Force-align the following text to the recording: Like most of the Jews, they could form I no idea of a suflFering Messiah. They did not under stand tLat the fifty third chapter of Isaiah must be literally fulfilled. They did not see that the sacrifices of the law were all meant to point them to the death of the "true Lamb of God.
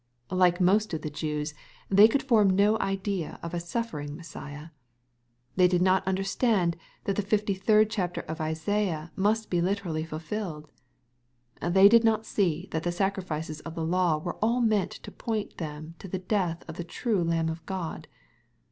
Like 0.31 0.59
most 0.59 0.95
of 0.95 1.03
the 1.03 1.11
Jews, 1.11 1.53
they 1.87 2.07
could 2.07 2.23
form 2.23 2.49
I 2.49 2.55
no 2.55 2.79
idea 2.79 3.39
of 3.43 3.53
a 3.53 3.57
suflFering 3.57 4.15
Messiah. 4.15 4.69
They 5.55 5.67
did 5.67 5.83
not 5.83 6.01
under 6.07 6.23
stand 6.23 6.75
tLat 7.05 7.17
the 7.17 7.21
fifty 7.21 7.53
third 7.53 7.91
chapter 7.91 8.21
of 8.21 8.41
Isaiah 8.41 9.11
must 9.15 9.51
be 9.51 9.61
literally 9.61 10.03
fulfilled. 10.03 10.71
They 11.61 11.87
did 11.87 12.03
not 12.03 12.25
see 12.25 12.67
that 12.71 12.81
the 12.81 12.91
sacrifices 12.91 13.59
of 13.59 13.75
the 13.75 13.85
law 13.85 14.17
were 14.17 14.37
all 14.37 14.59
meant 14.61 14.89
to 14.93 15.11
point 15.11 15.59
them 15.59 15.93
to 15.99 16.07
the 16.07 16.17
death 16.17 16.63
of 16.67 16.77
the 16.77 16.83
"true 16.83 17.23
Lamb 17.23 17.47
of 17.49 17.63
God. 17.67 18.07